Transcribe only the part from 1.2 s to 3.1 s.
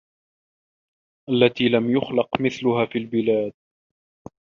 الَّتي لَم يُخلَق مِثلُها فِي